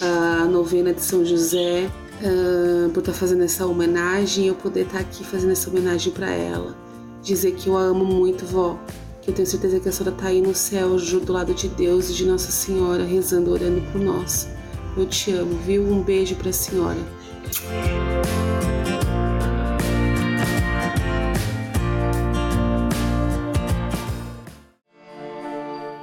a 0.00 0.46
novena 0.46 0.92
de 0.92 1.02
São 1.02 1.24
José, 1.24 1.88
uh, 2.20 2.90
por 2.90 2.98
estar 2.98 3.12
tá 3.12 3.18
fazendo 3.18 3.44
essa 3.44 3.64
homenagem 3.64 4.46
e 4.46 4.48
eu 4.48 4.56
poder 4.56 4.86
estar 4.86 4.94
tá 4.94 5.00
aqui 5.00 5.24
fazendo 5.24 5.52
essa 5.52 5.70
homenagem 5.70 6.12
para 6.12 6.32
ela. 6.32 6.76
Dizer 7.22 7.52
que 7.52 7.68
eu 7.68 7.76
a 7.76 7.82
amo 7.82 8.04
muito, 8.04 8.44
vó. 8.44 8.76
Que 9.26 9.32
eu 9.32 9.34
tenho 9.34 9.48
certeza 9.48 9.80
que 9.80 9.88
a 9.88 9.92
senhora 9.92 10.14
está 10.14 10.28
aí 10.28 10.40
no 10.40 10.54
céu, 10.54 10.96
do 10.96 11.32
lado 11.32 11.52
de 11.52 11.66
Deus 11.66 12.10
e 12.10 12.14
de 12.14 12.24
Nossa 12.24 12.52
Senhora, 12.52 13.04
rezando, 13.04 13.50
orando 13.50 13.80
por 13.90 14.00
nós. 14.00 14.48
Eu 14.96 15.04
te 15.04 15.32
amo, 15.32 15.58
viu? 15.64 15.82
Um 15.82 16.00
beijo 16.00 16.36
para 16.36 16.50
a 16.50 16.52
senhora. 16.52 16.96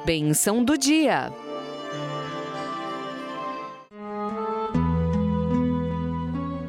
Benção 0.06 0.62
do 0.62 0.78
dia. 0.78 1.32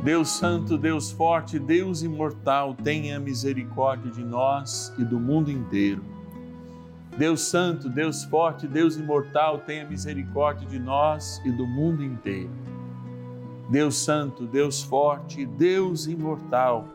Deus 0.04 0.28
Santo, 0.28 0.78
Deus 0.78 1.10
Forte, 1.10 1.58
Deus 1.58 2.04
Imortal, 2.04 2.74
tenha 2.74 3.18
misericórdia 3.18 4.12
de 4.12 4.22
nós 4.22 4.94
e 4.96 5.04
do 5.04 5.18
mundo 5.18 5.50
inteiro. 5.50 6.13
Deus 7.16 7.42
Santo, 7.42 7.88
Deus 7.88 8.24
Forte, 8.24 8.66
Deus 8.66 8.96
Imortal, 8.96 9.58
tenha 9.60 9.84
misericórdia 9.86 10.66
de 10.66 10.78
nós 10.78 11.40
e 11.44 11.50
do 11.52 11.66
mundo 11.66 12.02
inteiro. 12.02 12.50
Deus 13.68 13.96
Santo, 13.96 14.46
Deus 14.46 14.82
Forte, 14.82 15.46
Deus 15.46 16.06
Imortal, 16.06 16.88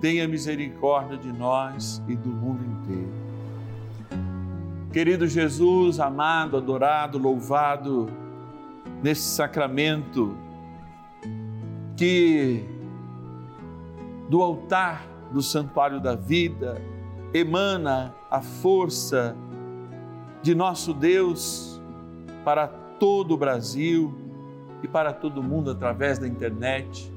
tenha 0.00 0.26
misericórdia 0.26 1.16
de 1.16 1.32
nós 1.32 2.02
e 2.08 2.16
do 2.16 2.28
mundo 2.28 2.64
inteiro. 2.64 3.12
Querido 4.92 5.26
Jesus, 5.26 5.98
amado, 5.98 6.56
adorado, 6.56 7.16
louvado, 7.16 8.08
nesse 9.02 9.22
sacramento 9.22 10.36
que 11.96 12.64
do 14.28 14.42
altar 14.42 15.06
do 15.32 15.40
Santuário 15.42 16.00
da 16.00 16.14
Vida 16.14 16.80
emana 17.32 18.14
a 18.34 18.40
força 18.40 19.36
de 20.42 20.54
nosso 20.54 20.92
Deus 20.92 21.80
para 22.44 22.66
todo 22.66 23.34
o 23.34 23.36
Brasil 23.36 24.14
e 24.82 24.88
para 24.88 25.12
todo 25.12 25.42
mundo 25.42 25.70
através 25.70 26.18
da 26.18 26.26
internet, 26.28 27.12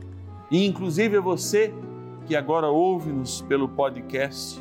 e 0.49 0.65
inclusive 0.65 1.19
você 1.19 1.73
que 2.25 2.35
agora 2.35 2.67
ouve-nos 2.67 3.41
pelo 3.41 3.67
podcast. 3.67 4.59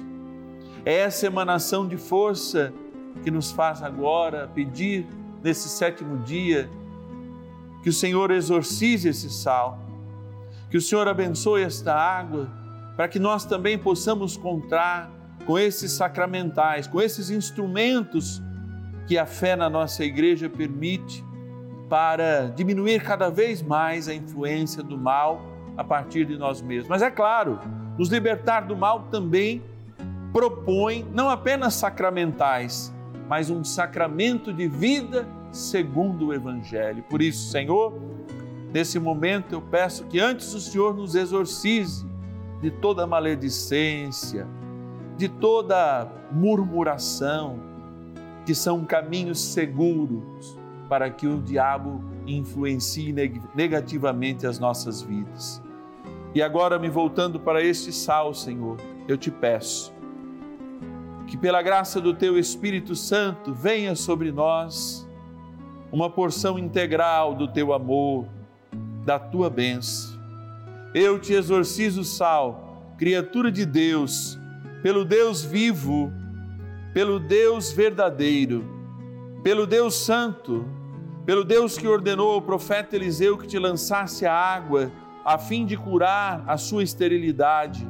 É 0.85 0.95
essa 0.95 1.27
emanação 1.27 1.87
de 1.87 1.97
força 1.97 2.73
que 3.23 3.31
nos 3.31 3.51
faz 3.51 3.83
agora 3.83 4.51
pedir 4.53 5.07
nesse 5.43 5.69
sétimo 5.69 6.19
dia 6.19 6.69
que 7.83 7.89
o 7.89 7.93
Senhor 7.93 8.31
exorcize 8.31 9.09
esse 9.09 9.31
sal 9.31 9.87
que 10.71 10.77
o 10.77 10.81
Senhor 10.81 11.07
abençoe 11.07 11.63
esta 11.63 11.95
água, 11.95 12.49
para 12.97 13.09
que 13.09 13.19
nós 13.19 13.45
também 13.45 13.79
possamos 13.79 14.37
contar 14.37 15.11
com 15.47 15.59
esses 15.59 15.93
sacramentais, 15.93 16.87
com 16.87 17.01
esses 17.01 17.31
instrumentos 17.31 18.43
que 19.07 19.17
a 19.17 19.25
fé 19.25 19.55
na 19.55 19.71
nossa 19.71 20.05
igreja 20.05 20.51
permite 20.51 21.25
para 21.89 22.49
diminuir 22.49 23.03
cada 23.03 23.31
vez 23.31 23.63
mais 23.63 24.09
a 24.09 24.15
influência 24.15 24.83
do 24.83 24.99
mal 24.99 25.41
a 25.77 25.85
partir 25.85 26.25
de 26.25 26.37
nós 26.37 26.61
mesmos. 26.61 26.89
Mas 26.89 27.01
é 27.01 27.11
claro, 27.11 27.61
nos 27.97 28.09
libertar 28.09 28.63
do 28.63 28.77
mal 28.77 29.05
também 29.11 29.63
propõe 30.33 31.07
não 31.15 31.31
apenas 31.31 31.75
sacramentais, 31.75 32.93
mas 33.29 33.49
um 33.49 33.63
sacramento 33.63 34.53
de 34.53 34.67
vida 34.67 35.27
segundo 35.53 36.27
o 36.27 36.35
Evangelho. 36.35 37.05
Por 37.05 37.23
isso, 37.23 37.51
Senhor, 37.51 37.95
Nesse 38.77 38.99
momento 38.99 39.55
eu 39.55 39.63
peço 39.63 40.05
que 40.05 40.21
antes 40.21 40.53
o 40.53 40.61
Senhor 40.61 40.95
nos 40.95 41.15
exorcize 41.15 42.07
de 42.61 42.71
toda 42.71 43.07
maledicência, 43.07 44.47
de 45.17 45.29
toda 45.29 46.09
murmuração, 46.31 47.59
que 48.45 48.55
são 48.55 48.85
caminhos 48.85 49.41
seguros 49.41 50.59
para 50.89 51.11
que 51.11 51.27
o 51.27 51.41
diabo 51.41 52.05
influencie 52.27 53.15
negativamente 53.55 54.47
as 54.47 54.59
nossas 54.59 55.03
vidas. 55.03 55.63
E 56.35 56.43
agora, 56.43 56.79
me 56.79 56.89
voltando 56.89 57.41
para 57.41 57.63
este 57.63 57.93
sal, 57.93 58.35
Senhor, 58.35 58.77
eu 59.09 59.17
te 59.17 59.31
peço 59.31 59.93
que, 61.27 61.37
pela 61.37 61.61
graça 61.61 62.01
do 62.01 62.15
Teu 62.15 62.39
Espírito 62.39 62.95
Santo, 62.95 63.53
venha 63.53 63.97
sobre 63.97 64.31
nós 64.31 65.09
uma 65.91 66.11
porção 66.11 66.59
integral 66.59 67.35
do 67.35 67.49
Teu 67.49 67.73
amor, 67.73 68.27
da 69.05 69.19
tua 69.19 69.49
bênção. 69.49 70.17
Eu 70.95 71.19
te 71.19 71.33
exorcizo, 71.33 72.05
Sal, 72.05 72.95
criatura 72.97 73.51
de 73.51 73.67
Deus, 73.67 74.39
pelo 74.87 75.05
Deus 75.05 75.43
vivo, 75.43 76.13
pelo 76.95 77.19
Deus 77.19 77.73
verdadeiro, 77.73 78.65
pelo 79.43 79.67
Deus 79.67 79.97
santo, 79.97 80.65
pelo 81.25 81.43
Deus 81.43 81.77
que 81.77 81.89
ordenou 81.89 82.35
ao 82.35 82.41
profeta 82.41 82.95
Eliseu 82.95 83.37
que 83.37 83.49
te 83.49 83.59
lançasse 83.59 84.25
a 84.25 84.33
água, 84.33 84.93
a 85.25 85.39
fim 85.39 85.67
de 85.67 85.77
curar 85.77 86.45
a 86.47 86.57
sua 86.57 86.85
esterilidade, 86.85 87.85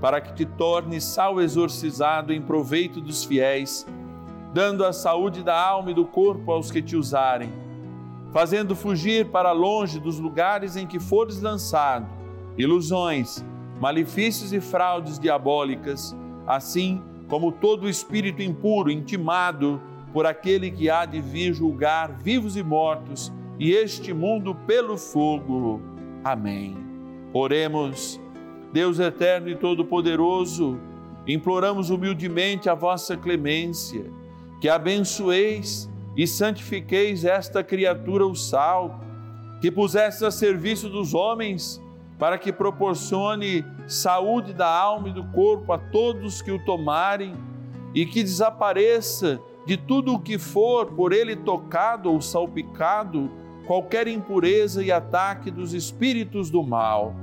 para 0.00 0.20
que 0.20 0.34
te 0.34 0.44
torne 0.44 1.00
sal 1.00 1.40
exorcizado 1.40 2.32
em 2.32 2.42
proveito 2.42 3.00
dos 3.00 3.22
fiéis, 3.22 3.86
dando 4.52 4.84
a 4.84 4.92
saúde 4.92 5.40
da 5.40 5.56
alma 5.56 5.92
e 5.92 5.94
do 5.94 6.04
corpo 6.04 6.50
aos 6.50 6.68
que 6.68 6.82
te 6.82 6.96
usarem 6.96 7.52
fazendo 8.32 8.74
fugir 8.74 9.26
para 9.26 9.52
longe 9.52 10.00
dos 10.00 10.18
lugares 10.18 10.74
em 10.74 10.84
que 10.84 10.98
fores 10.98 11.40
lançado 11.40 12.08
ilusões, 12.58 13.44
malefícios 13.80 14.52
e 14.52 14.60
fraudes 14.60 15.16
diabólicas, 15.20 16.16
assim 16.46 17.02
como 17.28 17.52
todo 17.52 17.88
espírito 17.88 18.42
impuro 18.42 18.90
intimado 18.90 19.80
por 20.12 20.26
aquele 20.26 20.70
que 20.70 20.88
há 20.88 21.04
de 21.04 21.20
vir 21.20 21.52
julgar 21.54 22.12
vivos 22.12 22.56
e 22.56 22.62
mortos 22.62 23.32
e 23.58 23.72
este 23.72 24.12
mundo 24.12 24.54
pelo 24.66 24.96
fogo. 24.96 25.80
Amém. 26.22 26.76
Oremos, 27.32 28.20
Deus 28.72 28.98
eterno 28.98 29.48
e 29.48 29.56
todo-poderoso, 29.56 30.78
imploramos 31.26 31.90
humildemente 31.90 32.68
a 32.68 32.74
vossa 32.74 33.16
clemência, 33.16 34.04
que 34.60 34.68
abençoeis 34.68 35.90
e 36.16 36.26
santifiqueis 36.26 37.24
esta 37.24 37.64
criatura, 37.64 38.26
o 38.26 38.34
sal, 38.34 39.00
que 39.60 39.70
puseste 39.70 40.24
a 40.24 40.30
serviço 40.30 40.88
dos 40.88 41.14
homens, 41.14 41.82
para 42.18 42.38
que 42.38 42.52
proporcione 42.52 43.64
saúde 43.86 44.52
da 44.52 44.68
alma 44.68 45.08
e 45.08 45.12
do 45.12 45.24
corpo 45.24 45.72
a 45.72 45.78
todos 45.78 46.40
que 46.40 46.50
o 46.50 46.64
tomarem, 46.64 47.34
e 47.94 48.04
que 48.04 48.22
desapareça 48.22 49.40
de 49.64 49.76
tudo 49.76 50.14
o 50.14 50.18
que 50.18 50.36
for 50.36 50.86
por 50.86 51.12
ele 51.12 51.36
tocado 51.36 52.10
ou 52.10 52.20
salpicado, 52.20 53.30
qualquer 53.66 54.08
impureza 54.08 54.82
e 54.82 54.90
ataque 54.90 55.50
dos 55.50 55.72
espíritos 55.72 56.50
do 56.50 56.62
mal. 56.62 57.14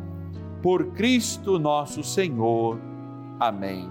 Por 0.62 0.88
Cristo 0.94 1.60
nosso 1.60 2.04
Senhor. 2.04 2.80
Amém. 3.40 3.90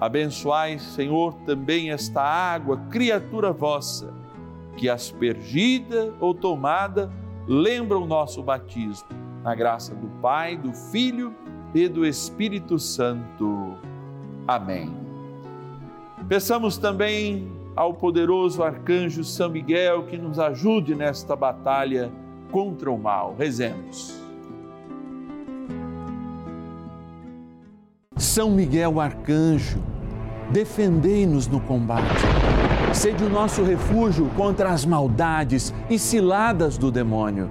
Abençoai, 0.00 0.78
Senhor, 0.78 1.34
também 1.46 1.90
esta 1.90 2.20
água, 2.20 2.76
criatura 2.90 3.52
vossa, 3.52 4.12
que 4.76 4.88
aspergida 4.88 6.12
ou 6.18 6.34
tomada 6.34 7.10
lembra 7.46 7.98
o 7.98 8.06
nosso 8.06 8.42
batismo. 8.42 9.21
Na 9.42 9.54
graça 9.54 9.94
do 9.94 10.06
Pai, 10.20 10.56
do 10.56 10.72
Filho 10.72 11.34
e 11.74 11.88
do 11.88 12.06
Espírito 12.06 12.78
Santo. 12.78 13.76
Amém. 14.46 14.94
Peçamos 16.28 16.78
também 16.78 17.50
ao 17.74 17.94
poderoso 17.94 18.62
arcanjo 18.62 19.24
São 19.24 19.50
Miguel 19.50 20.04
que 20.04 20.16
nos 20.16 20.38
ajude 20.38 20.94
nesta 20.94 21.34
batalha 21.34 22.10
contra 22.50 22.90
o 22.90 22.98
mal. 22.98 23.34
Rezemos. 23.38 24.20
São 28.16 28.50
Miguel 28.50 29.00
arcanjo, 29.00 29.82
defendei-nos 30.52 31.46
no 31.48 31.60
combate. 31.60 32.22
Sede 32.94 33.24
o 33.24 33.28
nosso 33.28 33.62
refúgio 33.64 34.30
contra 34.36 34.70
as 34.70 34.84
maldades 34.84 35.74
e 35.90 35.98
ciladas 35.98 36.78
do 36.78 36.90
demônio. 36.90 37.50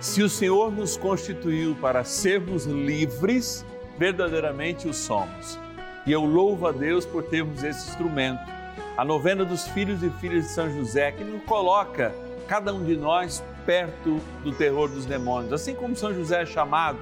se 0.00 0.22
o 0.22 0.28
Senhor 0.28 0.70
nos 0.70 0.96
constituiu 0.96 1.76
para 1.80 2.04
sermos 2.04 2.66
livres, 2.66 3.64
verdadeiramente 3.98 4.88
o 4.88 4.94
somos. 4.94 5.58
E 6.06 6.12
eu 6.12 6.24
louvo 6.24 6.66
a 6.66 6.72
Deus 6.72 7.06
por 7.06 7.22
termos 7.22 7.62
esse 7.62 7.88
instrumento 7.88 8.54
a 8.96 9.04
novena 9.04 9.44
dos 9.44 9.66
filhos 9.68 10.02
e 10.02 10.10
filhas 10.10 10.44
de 10.44 10.50
São 10.50 10.70
José, 10.70 11.10
que 11.10 11.24
nos 11.24 11.42
coloca 11.44 12.14
cada 12.46 12.72
um 12.72 12.84
de 12.84 12.96
nós 12.96 13.42
perto 13.66 14.20
do 14.44 14.52
terror 14.52 14.88
dos 14.88 15.04
demônios. 15.04 15.52
Assim 15.52 15.74
como 15.74 15.96
São 15.96 16.14
José 16.14 16.42
é 16.42 16.46
chamado, 16.46 16.98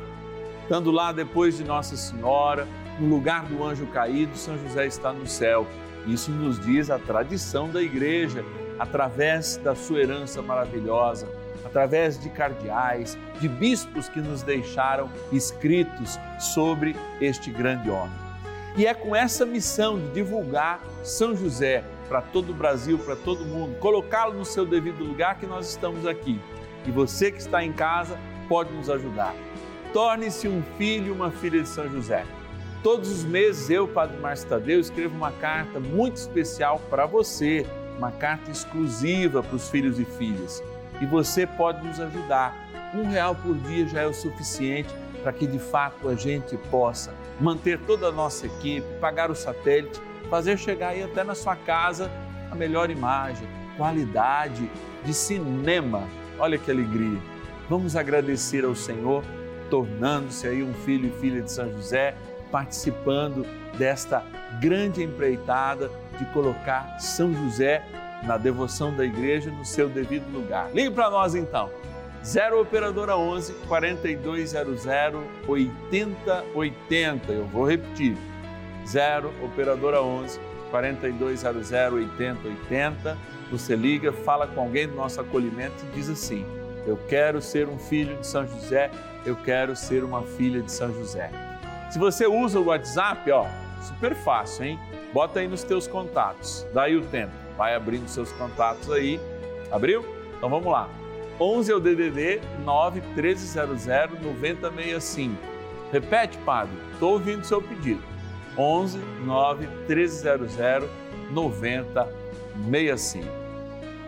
estando 0.63 0.91
lá 0.91 1.13
depois 1.13 1.57
de 1.57 1.65
Nossa 1.65 1.97
Senhora, 1.97 2.67
no 2.99 3.09
lugar 3.09 3.45
do 3.45 3.63
anjo 3.63 3.87
caído, 3.87 4.37
São 4.37 4.57
José 4.59 4.87
está 4.87 5.13
no 5.13 5.27
céu. 5.27 5.67
Isso 6.07 6.31
nos 6.31 6.59
diz 6.59 6.89
a 6.89 6.99
tradição 6.99 7.69
da 7.69 7.83
igreja, 7.83 8.45
através 8.83 9.59
da 9.59 9.77
sua 9.77 10.01
herança 10.01 10.43
maravilhosa, 10.43 11.29
através 11.65 12.19
de 12.19 12.29
cardeais, 12.29 13.17
de 13.41 13.49
bispos 13.49 14.09
que 14.09 14.21
nos 14.21 14.43
deixaram 14.43 15.09
escritos 15.31 16.19
sobre 16.41 16.97
este 17.21 17.53
grande 17.53 17.89
homem. 17.89 18.11
E 18.77 18.85
é 18.85 18.93
com 18.93 19.15
essa 19.15 19.47
missão 19.47 20.01
de 20.01 20.09
divulgar 20.11 20.83
São 21.05 21.37
José 21.37 21.85
para 22.09 22.21
todo 22.21 22.51
o 22.51 22.55
Brasil, 22.55 22.99
para 22.99 23.15
todo 23.15 23.45
mundo, 23.45 23.79
colocá-lo 23.79 24.35
no 24.35 24.45
seu 24.45 24.67
devido 24.67 25.05
lugar 25.05 25.39
que 25.39 25.47
nós 25.47 25.71
estamos 25.71 26.05
aqui. 26.05 26.41
E 26.85 26.91
você 26.91 27.31
que 27.31 27.39
está 27.39 27.63
em 27.63 27.73
casa 27.73 28.19
pode 28.49 28.73
nos 28.73 28.91
ajudar. 28.91 29.33
Torne-se 29.93 30.49
um 30.49 30.61
filho, 30.77 31.15
uma 31.15 31.31
filha 31.31 31.63
de 31.63 31.69
São 31.69 31.89
José. 31.89 32.25
Todos 32.83 33.09
os 33.13 33.23
meses 33.23 33.71
eu, 33.71 33.87
Padre 33.87 34.17
Márcio 34.17 34.49
Tadeu, 34.49 34.81
escrevo 34.81 35.15
uma 35.15 35.31
carta 35.31 35.79
muito 35.79 36.17
especial 36.17 36.81
para 36.91 37.07
você, 37.07 37.65
uma 37.97 38.11
carta 38.11 38.51
exclusiva 38.51 39.43
para 39.43 39.57
os 39.57 39.69
filhos 39.69 39.99
e 39.99 40.05
filhas. 40.05 40.63
E 41.01 41.07
você 41.07 41.47
pode 41.47 41.87
nos 41.87 42.01
ajudar. 42.01 42.55
Um 42.95 43.09
real 43.09 43.35
por 43.35 43.55
dia 43.55 43.87
já 43.87 44.03
é 44.03 44.07
o 44.07 44.15
suficiente 44.15 44.95
para 45.23 45.33
que 45.33 45.47
de 45.47 45.59
fato 45.59 46.09
a 46.09 46.15
gente 46.15 46.57
possa 46.71 47.15
manter 47.41 47.79
toda 47.81 48.09
a 48.09 48.13
nossa 48.13 48.47
equipe, 48.47 48.87
pagar 49.01 49.31
o 49.31 49.35
satélite, 49.35 50.01
fazer 50.29 50.59
chegar 50.59 50.89
aí 50.89 51.03
até 51.03 51.25
na 51.25 51.35
sua 51.35 51.57
casa 51.57 52.11
a 52.51 52.55
melhor 52.55 52.91
imagem, 52.91 53.47
qualidade 53.77 54.71
de 55.05 55.15
cinema. 55.15 56.07
Olha 56.39 56.59
que 56.59 56.71
alegria. 56.71 57.19
Vamos 57.69 57.97
agradecer 57.97 58.65
ao 58.65 58.75
Senhor, 58.75 59.25
tornando-se 59.71 60.47
aí 60.47 60.63
um 60.63 60.75
filho 60.75 61.09
e 61.09 61.21
filha 61.21 61.41
de 61.41 61.51
São 61.51 61.71
José, 61.73 62.15
participando 62.53 63.45
desta 63.77 64.23
grande 64.61 65.03
empreitada 65.03 65.91
de 66.19 66.25
colocar 66.27 67.01
São 67.01 67.35
José 67.35 67.83
na 68.23 68.37
devoção 68.37 68.95
da 68.95 69.05
igreja 69.05 69.51
no 69.51 69.65
seu 69.65 69.89
devido 69.89 70.31
lugar. 70.33 70.71
Ligue 70.73 70.91
para 70.91 71.11
nós 71.11 71.35
então. 71.35 71.69
0 72.25 72.61
Operadora 72.61 73.17
11 73.17 73.53
4200 73.67 74.87
8080. 75.49 77.33
Eu 77.33 77.47
vou 77.47 77.69
repetir. 77.69 78.17
0 78.87 79.33
Operadora 79.43 80.01
11 80.01 80.39
4200 80.71 81.73
8080. 81.73 83.19
Você 83.51 83.75
liga, 83.75 84.13
fala 84.13 84.47
com 84.47 84.61
alguém 84.61 84.87
do 84.87 84.95
nosso 84.95 85.21
acolhimento 85.21 85.85
e 85.85 85.97
diz 85.97 86.09
assim: 86.09 86.47
Eu 86.87 86.97
quero 87.09 87.43
ser 87.43 87.69
um 87.69 87.79
filho 87.79 88.17
de 88.17 88.27
São 88.27 88.47
José, 88.47 88.91
eu 89.27 89.35
quero 89.37 89.75
ser 89.75 90.05
uma 90.05 90.23
filha 90.23 90.63
de 90.63 90.71
São 90.71 90.93
José. 90.95 91.52
Se 91.93 91.99
você 91.99 92.27
usa 92.27 92.59
o 92.59 92.65
WhatsApp, 92.65 93.31
ó, 93.33 93.45
super 93.83 94.15
fácil, 94.15 94.65
hein? 94.65 94.81
Bota 95.13 95.41
aí 95.41 95.47
nos 95.47 95.63
teus 95.63 95.87
contatos. 95.87 96.67
Daí 96.73 96.97
o 96.97 97.03
tempo. 97.03 97.35
Vai 97.55 97.75
abrindo 97.75 98.09
seus 98.09 98.33
contatos 98.33 98.91
aí. 98.91 99.21
Abriu? 99.71 100.03
Então 100.35 100.49
vamos 100.49 100.73
lá. 100.73 100.89
11 101.39 101.71
é 101.71 101.75
o 101.75 101.81
DDD 101.81 102.41
9 102.65 103.03
1300 103.15 103.85
9065. 104.23 105.37
Repete, 105.93 106.39
Padre, 106.39 106.73
estou 106.95 107.13
ouvindo 107.13 107.45
seu 107.45 107.61
pedido. 107.61 108.03
11 108.57 108.99
9 109.27 109.67
1300 109.87 110.57
9065. 111.31 113.29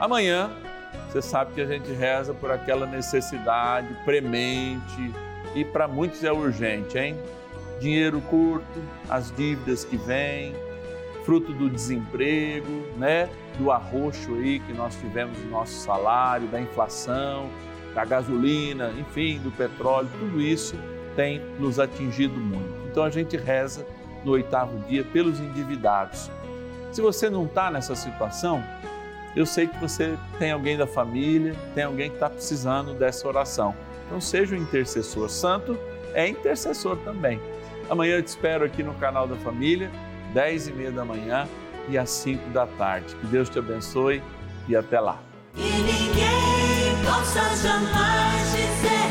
Amanhã, 0.00 0.50
você 1.10 1.20
sabe 1.20 1.52
que 1.52 1.60
a 1.60 1.66
gente 1.66 1.92
reza 1.92 2.32
por 2.32 2.50
aquela 2.50 2.86
necessidade 2.86 3.94
premente 4.06 5.12
e 5.54 5.66
para 5.66 5.86
muitos 5.86 6.24
é 6.24 6.32
urgente, 6.32 6.96
hein? 6.96 7.14
Dinheiro 7.84 8.18
curto, 8.22 8.82
as 9.10 9.30
dívidas 9.30 9.84
que 9.84 9.98
vêm, 9.98 10.54
fruto 11.22 11.52
do 11.52 11.68
desemprego, 11.68 12.82
né? 12.96 13.28
do 13.58 13.70
arroxo 13.70 14.36
aí 14.36 14.58
que 14.58 14.72
nós 14.72 14.96
tivemos 14.96 15.38
no 15.40 15.50
nosso 15.50 15.74
salário, 15.84 16.48
da 16.48 16.58
inflação, 16.58 17.50
da 17.94 18.02
gasolina, 18.06 18.90
enfim, 18.98 19.38
do 19.38 19.50
petróleo, 19.50 20.08
tudo 20.18 20.40
isso 20.40 20.74
tem 21.14 21.42
nos 21.58 21.78
atingido 21.78 22.40
muito. 22.40 22.88
Então 22.90 23.04
a 23.04 23.10
gente 23.10 23.36
reza 23.36 23.86
no 24.24 24.32
oitavo 24.32 24.78
dia 24.88 25.04
pelos 25.04 25.38
endividados. 25.38 26.30
Se 26.90 27.02
você 27.02 27.28
não 27.28 27.44
está 27.44 27.70
nessa 27.70 27.94
situação, 27.94 28.64
eu 29.36 29.44
sei 29.44 29.66
que 29.66 29.76
você 29.76 30.16
tem 30.38 30.52
alguém 30.52 30.78
da 30.78 30.86
família, 30.86 31.54
tem 31.74 31.84
alguém 31.84 32.08
que 32.08 32.16
está 32.16 32.30
precisando 32.30 32.94
dessa 32.94 33.28
oração. 33.28 33.76
Então 34.06 34.22
seja 34.22 34.56
um 34.56 34.58
intercessor 34.58 35.28
santo, 35.28 35.78
é 36.14 36.26
intercessor 36.26 36.96
também. 37.04 37.38
Amanhã 37.88 38.16
eu 38.16 38.22
te 38.22 38.28
espero 38.28 38.64
aqui 38.64 38.82
no 38.82 38.94
canal 38.94 39.26
da 39.26 39.36
família, 39.36 39.90
10 40.32 40.68
e 40.68 40.72
meia 40.72 40.90
da 40.90 41.04
manhã 41.04 41.46
e 41.88 41.98
às 41.98 42.10
5 42.10 42.50
da 42.50 42.66
tarde. 42.66 43.14
Que 43.16 43.26
Deus 43.26 43.48
te 43.48 43.58
abençoe 43.58 44.22
e 44.68 44.74
até 44.74 44.98
lá. 45.00 45.18
E 45.56 45.60
ninguém 45.60 47.04
possa 47.04 47.40
jamais 47.56 48.52
dizer 48.52 49.03